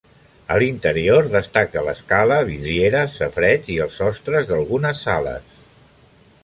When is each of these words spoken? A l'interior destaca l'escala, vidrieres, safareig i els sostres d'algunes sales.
A 0.53 0.55
l'interior 0.61 1.27
destaca 1.33 1.83
l'escala, 1.89 2.39
vidrieres, 2.49 3.19
safareig 3.21 3.71
i 3.75 3.77
els 3.87 4.01
sostres 4.03 4.53
d'algunes 4.53 5.05
sales. 5.09 5.55